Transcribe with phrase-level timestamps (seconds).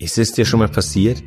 [0.00, 1.22] Ist es dir schon mal passiert,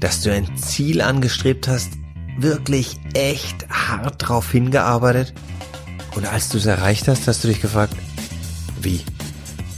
[0.00, 1.90] dass du ein Ziel angestrebt hast,
[2.38, 5.34] wirklich echt hart drauf hingearbeitet
[6.16, 7.94] und als du es erreicht hast, hast du dich gefragt,
[8.80, 9.02] wie?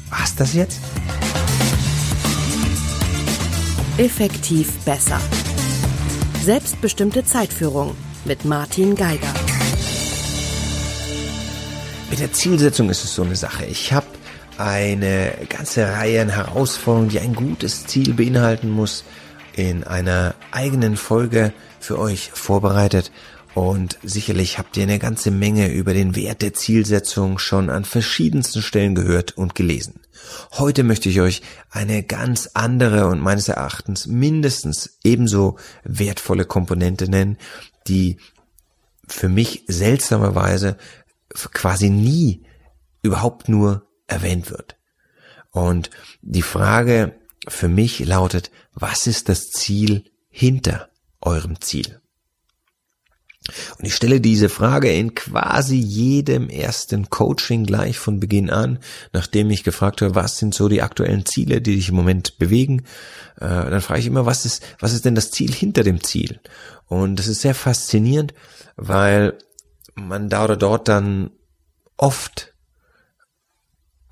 [0.09, 0.79] War's das jetzt?
[3.99, 5.19] Effektiv besser.
[6.45, 9.35] Selbstbestimmte Zeitführung mit Martin Geiger.
[12.09, 13.65] Mit der Zielsetzung ist es so eine Sache.
[13.65, 14.07] Ich habe
[14.63, 19.05] eine ganze Reihe an Herausforderungen, die ein gutes Ziel beinhalten muss,
[19.55, 23.11] in einer eigenen Folge für euch vorbereitet.
[23.55, 28.63] Und sicherlich habt ihr eine ganze Menge über den Wert der Zielsetzung schon an verschiedensten
[28.63, 30.01] Stellen gehört und gelesen.
[30.53, 37.37] Heute möchte ich euch eine ganz andere und meines Erachtens mindestens ebenso wertvolle Komponente nennen,
[37.89, 38.17] die
[39.07, 40.77] für mich seltsamerweise
[41.35, 42.45] quasi nie
[43.03, 44.77] überhaupt nur erwähnt wird.
[45.51, 45.91] Und
[46.23, 47.15] die Frage
[47.49, 50.89] für mich lautet, was ist das Ziel hinter
[51.21, 52.01] eurem Ziel?
[53.79, 58.79] Und ich stelle diese Frage in quasi jedem ersten Coaching gleich von Beginn an,
[59.13, 62.85] nachdem ich gefragt habe, was sind so die aktuellen Ziele, die dich im Moment bewegen.
[63.41, 66.41] Äh, dann frage ich immer, was ist, was ist denn das Ziel hinter dem Ziel?
[66.87, 68.33] Und das ist sehr faszinierend,
[68.77, 69.37] weil
[69.97, 71.31] man da oder dort dann
[71.97, 72.52] oft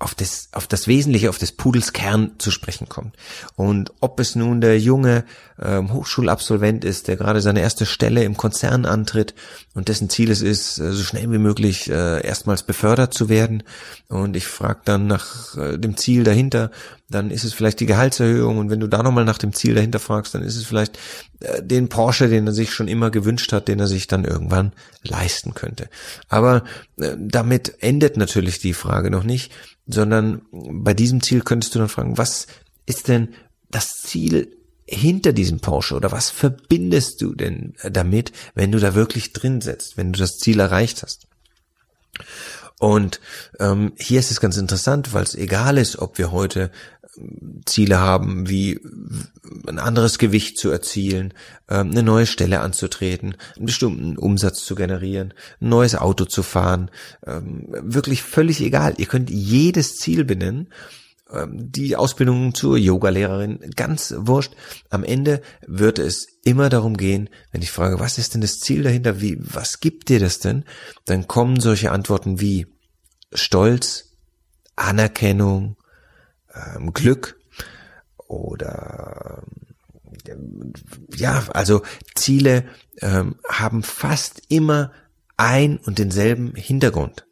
[0.01, 3.15] auf das, auf das Wesentliche, auf des Pudels Kern zu sprechen kommt.
[3.55, 5.23] Und ob es nun der junge
[5.61, 9.35] ähm, Hochschulabsolvent ist, der gerade seine erste Stelle im Konzern antritt
[9.75, 13.63] und dessen Ziel es ist, äh, so schnell wie möglich äh, erstmals befördert zu werden.
[14.07, 16.71] Und ich frage dann nach äh, dem Ziel dahinter,
[17.11, 18.57] dann ist es vielleicht die Gehaltserhöhung.
[18.57, 20.97] Und wenn du da nochmal nach dem Ziel dahinter fragst, dann ist es vielleicht
[21.41, 24.71] äh, den Porsche, den er sich schon immer gewünscht hat, den er sich dann irgendwann
[25.03, 25.89] leisten könnte.
[26.29, 26.63] Aber
[26.97, 29.51] äh, damit endet natürlich die Frage noch nicht
[29.87, 32.47] sondern bei diesem Ziel könntest du dann fragen, was
[32.85, 33.33] ist denn
[33.69, 39.33] das Ziel hinter diesem Porsche oder was verbindest du denn damit, wenn du da wirklich
[39.33, 41.27] drin setzt, wenn du das Ziel erreicht hast?
[42.79, 43.21] Und
[43.59, 46.71] ähm, hier ist es ganz interessant, weil es egal ist, ob wir heute
[47.65, 48.79] Ziele haben, wie
[49.67, 51.33] ein anderes Gewicht zu erzielen,
[51.69, 56.89] ähm, eine neue Stelle anzutreten, einen bestimmten Umsatz zu generieren, ein neues Auto zu fahren.
[57.25, 58.93] Ähm, wirklich völlig egal.
[58.97, 60.69] Ihr könnt jedes Ziel benennen.
[61.29, 64.53] Ähm, die Ausbildung zur Yogalehrerin, ganz wurscht.
[64.89, 68.83] Am Ende wird es immer darum gehen, wenn ich frage, was ist denn das Ziel
[68.83, 69.19] dahinter?
[69.19, 70.63] Wie, was gibt dir das denn?
[71.05, 72.67] Dann kommen solche Antworten wie
[73.33, 74.17] Stolz,
[74.75, 75.75] Anerkennung,
[76.53, 77.39] ähm, Glück
[78.27, 79.43] oder
[81.15, 81.83] ja, also
[82.15, 82.65] Ziele
[83.01, 84.91] ähm, haben fast immer
[85.37, 87.25] ein und denselben Hintergrund.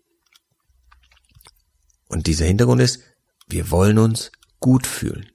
[2.07, 3.01] Und dieser Hintergrund ist,
[3.47, 5.29] wir wollen uns gut fühlen.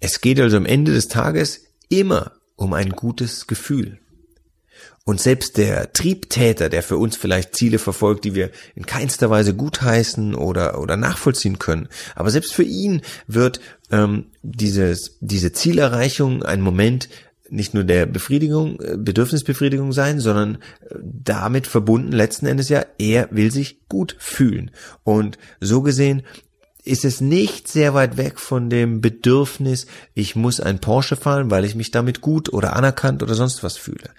[0.00, 4.00] Es geht also am Ende des Tages immer um ein gutes Gefühl.
[5.04, 9.54] Und selbst der Triebtäter, der für uns vielleicht Ziele verfolgt, die wir in keinster Weise
[9.54, 16.62] gutheißen oder, oder nachvollziehen können, aber selbst für ihn wird ähm, dieses, diese Zielerreichung ein
[16.62, 17.08] Moment
[17.50, 23.28] nicht nur der Befriedigung, äh, Bedürfnisbefriedigung sein, sondern äh, damit verbunden letzten Endes ja, er
[23.30, 24.70] will sich gut fühlen.
[25.02, 26.22] Und so gesehen
[26.84, 31.64] ist es nicht sehr weit weg von dem Bedürfnis, ich muss ein Porsche fahren, weil
[31.64, 34.10] ich mich damit gut oder anerkannt oder sonst was fühle.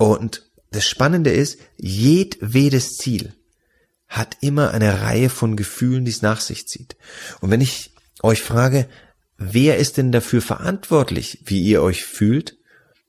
[0.00, 3.34] Und das Spannende ist, jedwedes Ziel
[4.08, 6.96] hat immer eine Reihe von Gefühlen, die es nach sich zieht.
[7.42, 8.88] Und wenn ich euch frage,
[9.36, 12.56] wer ist denn dafür verantwortlich, wie ihr euch fühlt,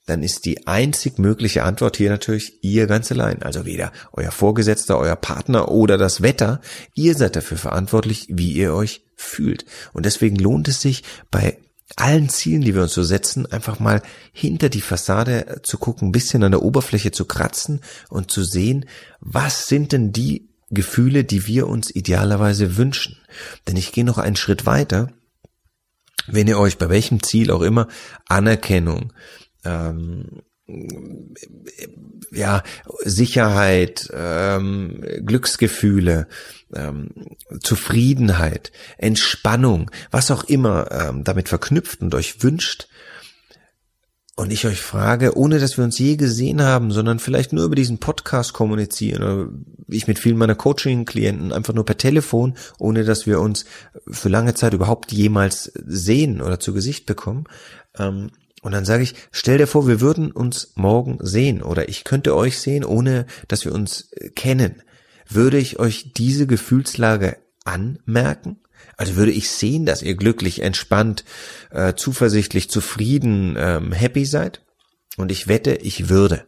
[0.06, 3.42] dann ist die einzig mögliche Antwort hier natürlich ihr ganz allein.
[3.42, 6.60] Also weder euer Vorgesetzter, euer Partner oder das Wetter.
[6.94, 9.64] Ihr seid dafür verantwortlich, wie ihr euch fühlt.
[9.94, 11.58] Und deswegen lohnt es sich bei
[11.96, 16.12] allen Zielen, die wir uns so setzen, einfach mal hinter die Fassade zu gucken, ein
[16.12, 18.86] bisschen an der Oberfläche zu kratzen und zu sehen,
[19.20, 23.18] was sind denn die Gefühle, die wir uns idealerweise wünschen.
[23.68, 25.12] Denn ich gehe noch einen Schritt weiter.
[26.28, 27.88] Wenn ihr euch bei welchem Ziel auch immer
[28.28, 29.12] Anerkennung,
[29.66, 30.44] ähm,
[32.32, 32.64] ja,
[33.04, 36.28] Sicherheit, ähm, Glücksgefühle,
[36.74, 37.10] ähm,
[37.62, 42.88] Zufriedenheit, Entspannung, was auch immer ähm, damit verknüpft und euch wünscht.
[44.38, 47.76] Und ich euch frage, ohne dass wir uns je gesehen haben, sondern vielleicht nur über
[47.76, 49.50] diesen Podcast kommunizieren, oder
[49.88, 53.66] ich mit vielen meiner Coaching-Klienten einfach nur per Telefon, ohne dass wir uns
[54.10, 57.44] für lange Zeit überhaupt jemals sehen oder zu Gesicht bekommen,
[58.00, 62.04] ähm, und dann sage ich, stell dir vor, wir würden uns morgen sehen oder ich
[62.04, 64.84] könnte euch sehen, ohne dass wir uns äh, kennen.
[65.28, 68.60] Würde ich euch diese Gefühlslage anmerken?
[68.98, 71.24] Also würde ich sehen, dass ihr glücklich, entspannt,
[71.72, 74.62] äh, zuversichtlich, zufrieden, ähm, happy seid?
[75.18, 76.46] Und ich wette, ich würde.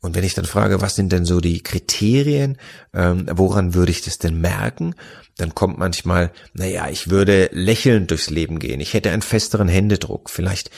[0.00, 2.58] Und wenn ich dann frage, was sind denn so die Kriterien,
[2.94, 4.94] ähm, woran würde ich das denn merken,
[5.36, 10.30] dann kommt manchmal, naja, ich würde lächelnd durchs Leben gehen, ich hätte einen festeren Händedruck,
[10.30, 10.70] vielleicht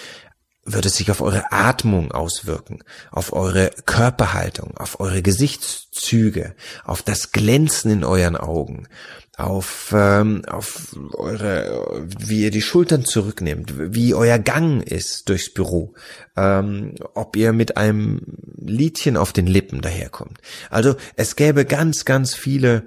[0.73, 2.81] würde es sich auf eure Atmung auswirken,
[3.11, 6.55] auf eure Körperhaltung, auf eure Gesichtszüge,
[6.85, 8.89] auf das Glänzen in euren Augen,
[9.37, 15.95] auf, ähm, auf eure, wie ihr die Schultern zurücknehmt, wie euer Gang ist durchs Büro,
[16.37, 18.21] ähm, ob ihr mit einem
[18.57, 20.39] Liedchen auf den Lippen daherkommt.
[20.71, 22.85] Also es gäbe ganz, ganz viele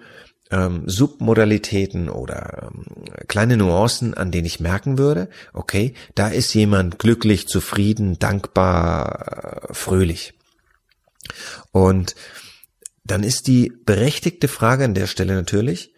[0.52, 2.86] ähm, Submodalitäten oder ähm,
[3.28, 9.74] kleine Nuancen, an denen ich merken würde, okay, da ist jemand glücklich, zufrieden, dankbar, äh,
[9.74, 10.34] fröhlich.
[11.72, 12.16] Und
[13.04, 15.94] dann ist die berechtigte Frage an der Stelle natürlich,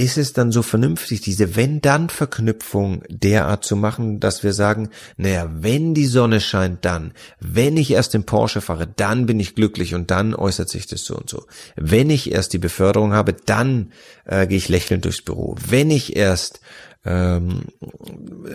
[0.00, 5.92] ist es dann so vernünftig, diese Wenn-Dann-Verknüpfung derart zu machen, dass wir sagen, naja, wenn
[5.92, 10.12] die Sonne scheint, dann, wenn ich erst den Porsche fahre, dann bin ich glücklich und
[10.12, 11.46] dann äußert sich das so und so.
[11.74, 13.92] Wenn ich erst die Beförderung habe, dann
[14.24, 15.56] äh, gehe ich lächelnd durchs Büro.
[15.68, 16.60] Wenn ich erst
[17.04, 17.62] ähm,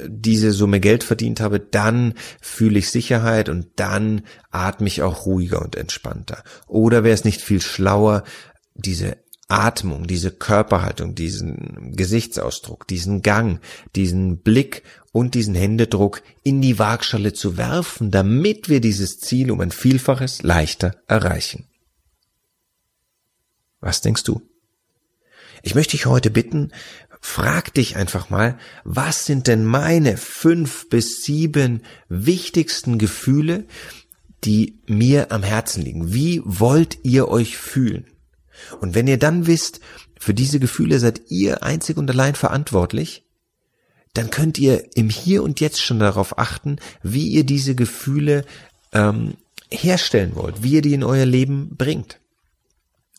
[0.07, 5.61] diese Summe Geld verdient habe, dann fühle ich Sicherheit und dann atme ich auch ruhiger
[5.61, 6.43] und entspannter.
[6.67, 8.23] Oder wäre es nicht viel schlauer,
[8.75, 9.22] diese
[9.53, 13.59] Atmung, diese Körperhaltung, diesen Gesichtsausdruck, diesen Gang,
[13.95, 19.61] diesen Blick und diesen Händedruck in die Waagschale zu werfen, damit wir dieses Ziel um
[19.61, 21.67] ein Vielfaches leichter erreichen.
[23.79, 24.41] Was denkst du?
[25.61, 26.71] Ich möchte dich heute bitten,
[27.21, 33.65] frag dich einfach mal, was sind denn meine fünf bis sieben wichtigsten Gefühle,
[34.43, 36.11] die mir am Herzen liegen?
[36.13, 38.07] Wie wollt ihr euch fühlen?
[38.79, 39.79] Und wenn ihr dann wisst,
[40.19, 43.25] für diese Gefühle seid ihr einzig und allein verantwortlich,
[44.13, 48.45] dann könnt ihr im Hier und Jetzt schon darauf achten, wie ihr diese Gefühle
[48.91, 49.35] ähm,
[49.71, 52.19] herstellen wollt, wie ihr die in euer Leben bringt.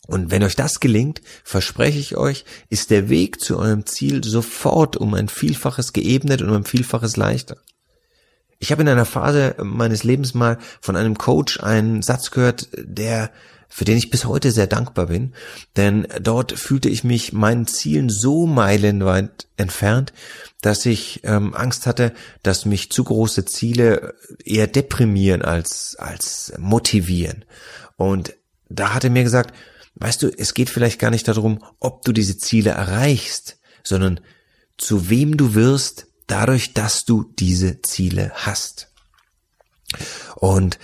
[0.07, 4.97] Und wenn euch das gelingt, verspreche ich euch, ist der Weg zu eurem Ziel sofort
[4.97, 7.57] um ein Vielfaches geebnet und um ein Vielfaches leichter.
[8.59, 13.31] Ich habe in einer Phase meines Lebens mal von einem Coach einen Satz gehört, der
[13.75, 15.33] für den ich bis heute sehr dankbar bin,
[15.75, 20.13] denn dort fühlte ich mich meinen Zielen so meilenweit entfernt,
[20.61, 27.43] dass ich ähm, Angst hatte, dass mich zu große Ziele eher deprimieren als, als motivieren.
[27.97, 28.37] Und
[28.69, 29.53] da hat er mir gesagt,
[29.95, 34.21] weißt du, es geht vielleicht gar nicht darum, ob du diese Ziele erreichst, sondern
[34.77, 38.89] zu wem du wirst, dadurch, dass du diese Ziele hast.
[40.37, 40.79] Und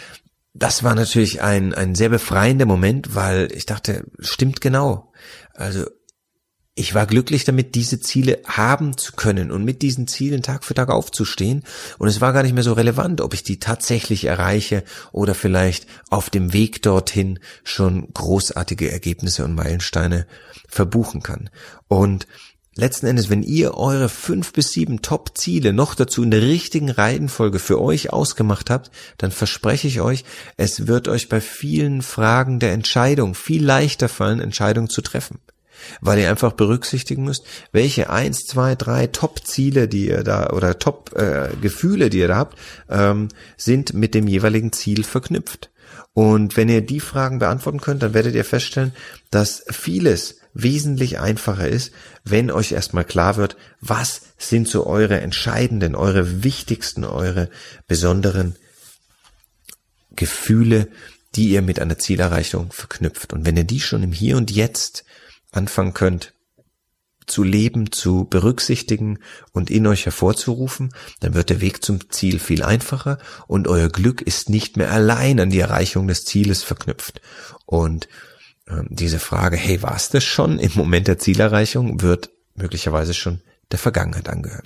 [0.53, 5.12] das war natürlich ein, ein sehr befreiender Moment, weil ich dachte, stimmt genau.
[5.53, 5.86] Also
[6.74, 10.74] ich war glücklich damit, diese Ziele haben zu können und mit diesen Zielen Tag für
[10.74, 11.63] Tag aufzustehen.
[12.00, 15.86] Und es war gar nicht mehr so relevant, ob ich die tatsächlich erreiche oder vielleicht
[16.09, 20.27] auf dem Weg dorthin schon großartige Ergebnisse und Meilensteine
[20.68, 21.50] verbuchen kann.
[21.88, 22.25] Und
[22.76, 27.60] letzten Endes, wenn ihr eure fünf bis sieben Top-Ziele noch dazu in der richtigen Reihenfolge
[27.60, 30.24] für euch ausgemacht habt, dann verspreche ich euch,
[30.58, 35.40] es wird euch bei vielen Fragen der Entscheidung viel leichter fallen, Entscheidungen zu treffen.
[36.00, 42.06] Weil ihr einfach berücksichtigen müsst, welche eins, zwei, drei Top-Ziele, die ihr da oder Top-Gefühle,
[42.06, 42.58] äh, die ihr da habt,
[42.88, 45.72] ähm, sind mit dem jeweiligen Ziel verknüpft.
[46.13, 48.94] Und wenn ihr die Fragen beantworten könnt, dann werdet ihr feststellen,
[49.32, 51.91] dass vieles wesentlich einfacher ist,
[52.24, 57.50] wenn euch erstmal klar wird, was sind so eure entscheidenden, eure wichtigsten, eure
[57.88, 58.55] besonderen
[60.15, 60.88] Gefühle,
[61.36, 63.34] die ihr mit einer Zielerreichung verknüpft.
[63.34, 65.05] Und wenn ihr die schon im Hier und Jetzt
[65.51, 66.34] anfangen könnt,
[67.27, 69.20] zu leben, zu berücksichtigen
[69.53, 74.22] und in euch hervorzurufen, dann wird der Weg zum Ziel viel einfacher und euer Glück
[74.22, 77.22] ist nicht mehr allein an die Erreichung des Zieles verknüpft.
[77.65, 78.10] Und
[78.90, 83.80] diese Frage, hey, war es das schon im Moment der Zielerreichung, wird möglicherweise schon der
[83.80, 84.63] Vergangenheit angehören.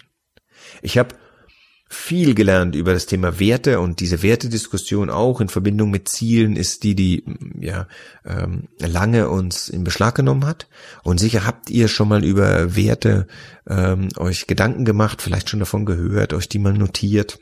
[0.82, 1.16] Ich habe
[1.88, 6.84] viel gelernt über das Thema Werte und diese Wertediskussion auch in Verbindung mit Zielen ist
[6.84, 7.24] die, die
[7.60, 7.88] ja
[8.26, 10.68] ähm, lange uns in Beschlag genommen hat.
[11.04, 13.28] Und sicher habt ihr schon mal über Werte
[13.68, 17.40] ähm, euch Gedanken gemacht, vielleicht schon davon gehört, euch die mal notiert.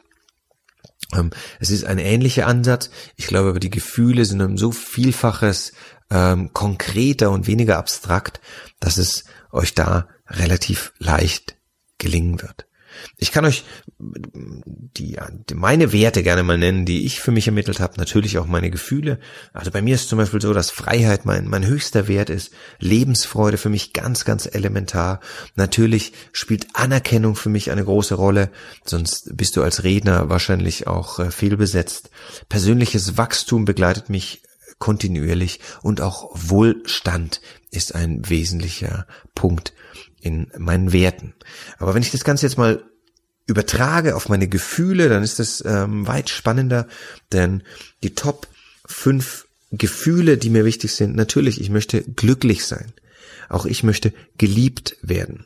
[1.15, 2.89] Ähm, es ist ein ähnlicher Ansatz.
[3.15, 5.74] Ich glaube aber die Gefühle sind um so vielfaches
[6.10, 8.41] ähm, konkreter und weniger abstrakt,
[8.79, 11.55] dass es euch da relativ leicht
[11.98, 12.67] gelingen wird.
[13.17, 13.63] Ich kann euch
[14.00, 15.17] die,
[15.53, 19.19] meine Werte gerne mal nennen, die ich für mich ermittelt habe, natürlich auch meine Gefühle.
[19.53, 23.57] Also bei mir ist zum Beispiel so, dass Freiheit mein, mein höchster Wert ist, Lebensfreude
[23.57, 25.19] für mich ganz, ganz elementar.
[25.55, 28.50] Natürlich spielt Anerkennung für mich eine große Rolle,
[28.85, 32.09] sonst bist du als Redner wahrscheinlich auch äh, fehlbesetzt.
[32.50, 34.41] Persönliches Wachstum begleitet mich
[34.79, 39.73] kontinuierlich und auch Wohlstand ist ein wesentlicher Punkt
[40.24, 41.34] in meinen Werten.
[41.77, 42.84] Aber wenn ich das Ganze jetzt mal
[43.46, 46.88] übertrage auf meine Gefühle, dann ist das ähm, weit spannender,
[47.34, 47.63] denn
[48.03, 48.48] die Top
[48.86, 52.94] 5 Gefühle, die mir wichtig sind, natürlich, ich möchte glücklich sein.
[53.50, 55.46] Auch ich möchte geliebt werden.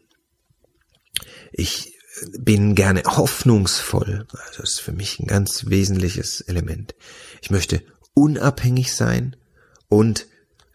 [1.51, 1.93] Ich
[2.37, 4.27] bin gerne hoffnungsvoll.
[4.31, 6.93] Also das ist für mich ein ganz wesentliches Element.
[7.41, 7.81] Ich möchte
[8.13, 9.35] unabhängig sein
[9.87, 10.27] und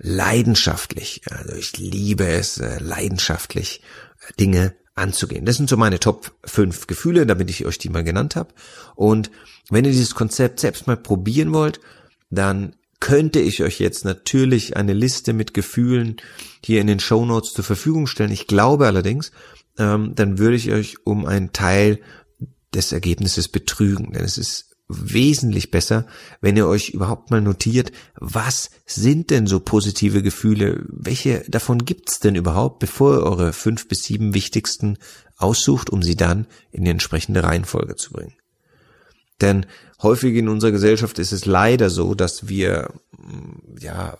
[0.02, 1.22] leidenschaftlich.
[1.30, 3.82] Also ich liebe es, äh, leidenschaftlich
[4.28, 5.46] äh, Dinge anzugehen.
[5.46, 8.52] Das sind so meine Top 5 Gefühle, damit ich euch die mal genannt habe.
[8.94, 9.30] Und
[9.70, 11.80] wenn ihr dieses Konzept selbst mal probieren wollt,
[12.30, 16.16] dann könnte ich euch jetzt natürlich eine Liste mit Gefühlen
[16.64, 18.30] hier in den Show Notes zur Verfügung stellen.
[18.30, 19.32] Ich glaube allerdings,
[19.78, 22.00] ähm, dann würde ich euch um einen Teil
[22.74, 26.06] des Ergebnisses betrügen, denn es ist wesentlich besser,
[26.40, 32.20] wenn ihr euch überhaupt mal notiert, was sind denn so positive Gefühle, welche davon gibt's
[32.20, 34.98] denn überhaupt, bevor ihr eure fünf bis sieben wichtigsten
[35.36, 38.34] aussucht, um sie dann in die entsprechende Reihenfolge zu bringen.
[39.40, 39.66] Denn
[40.02, 44.18] häufig in unserer Gesellschaft ist es leider so, dass wir mm, ja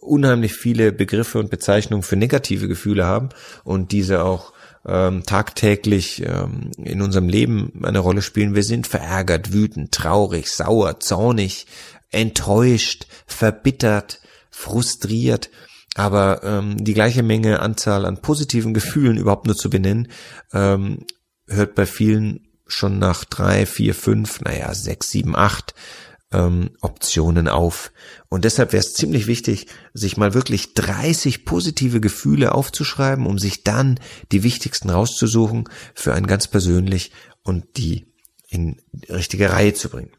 [0.00, 3.30] unheimlich viele Begriffe und Bezeichnungen für negative Gefühle haben
[3.64, 4.52] und diese auch
[4.88, 8.54] ähm, tagtäglich ähm, in unserem Leben eine Rolle spielen.
[8.54, 11.66] Wir sind verärgert, wütend, traurig, sauer, zornig,
[12.10, 15.50] enttäuscht, verbittert, frustriert.
[15.94, 20.08] Aber ähm, die gleiche Menge Anzahl an positiven Gefühlen überhaupt nur zu benennen,
[20.52, 21.04] ähm,
[21.48, 25.74] hört bei vielen schon nach drei, vier, fünf, naja, sechs, sieben, acht
[26.32, 27.92] ähm, Optionen auf.
[28.28, 33.64] Und deshalb wäre es ziemlich wichtig, sich mal wirklich 30 positive Gefühle aufzuschreiben, um sich
[33.64, 33.98] dann
[34.32, 38.12] die wichtigsten rauszusuchen für einen ganz persönlich und die
[38.48, 40.10] in richtige Reihe zu bringen.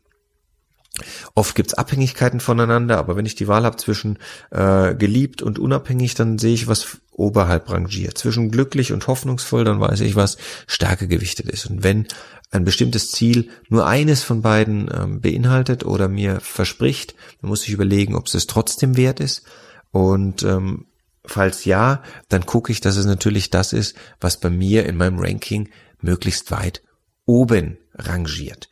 [1.36, 4.18] Oft gibt's Abhängigkeiten voneinander, aber wenn ich die Wahl habe zwischen
[4.52, 8.18] äh, geliebt und unabhängig, dann sehe ich, was oberhalb rangiert.
[8.18, 11.68] Zwischen glücklich und hoffnungsvoll, dann weiß ich, was stärker gewichtet ist.
[11.68, 12.08] Und wenn
[12.52, 17.74] ein bestimmtes Ziel nur eines von beiden ähm, beinhaltet oder mir verspricht, dann muss ich
[17.74, 19.44] überlegen, ob es es trotzdem wert ist.
[19.92, 20.88] Und ähm,
[21.26, 25.20] falls ja, dann gucke ich, dass es natürlich das ist, was bei mir in meinem
[25.20, 25.70] Ranking
[26.02, 26.82] möglichst weit
[27.26, 28.70] oben rangiert.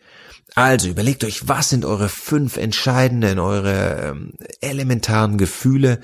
[0.55, 6.00] Also überlegt euch, was sind eure fünf entscheidenden, eure ähm, elementaren Gefühle,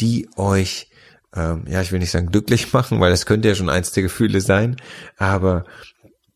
[0.00, 0.88] die euch,
[1.36, 4.02] ähm, ja, ich will nicht sagen glücklich machen, weil das könnte ja schon eins der
[4.02, 4.76] Gefühle sein,
[5.18, 5.64] aber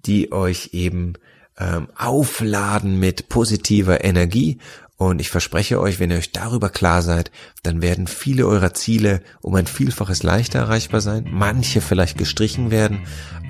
[0.06, 1.14] die euch eben
[1.58, 4.58] ähm, aufladen mit positiver Energie.
[4.98, 7.30] Und ich verspreche euch, wenn ihr euch darüber klar seid,
[7.62, 13.00] dann werden viele eurer Ziele um ein Vielfaches leichter erreichbar sein, manche vielleicht gestrichen werden,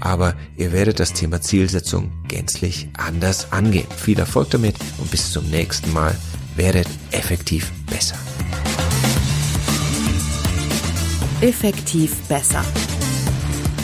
[0.00, 3.86] aber ihr werdet das Thema Zielsetzung gänzlich anders angehen.
[3.96, 6.16] Viel Erfolg damit und bis zum nächsten Mal
[6.56, 8.16] werdet effektiv besser.
[11.42, 12.64] Effektiv besser.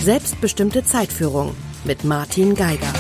[0.03, 1.55] Selbstbestimmte Zeitführung
[1.85, 2.93] mit Martin Geiger.